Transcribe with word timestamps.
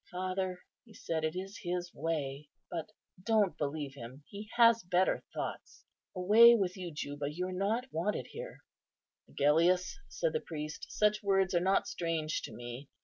"Father," 0.09 0.63
he 0.83 0.95
said, 0.95 1.23
"it 1.23 1.35
is 1.35 1.59
his 1.61 1.93
way, 1.93 2.49
but 2.71 2.89
don't 3.21 3.55
believe 3.55 3.93
him. 3.93 4.23
He 4.27 4.49
has 4.55 4.81
better 4.81 5.23
thoughts. 5.31 5.85
Away 6.15 6.55
with 6.55 6.75
you, 6.75 6.91
Juba, 6.91 7.31
you 7.31 7.49
are 7.49 7.51
not 7.51 7.85
wanted 7.93 8.25
here." 8.31 8.61
"Agellius," 9.29 9.99
said 10.09 10.33
the 10.33 10.39
priest, 10.41 10.87
"such 10.89 11.21
words 11.21 11.53
are 11.53 11.59
not 11.59 11.85
strange 11.85 12.41
to 12.45 12.51
me. 12.51 12.89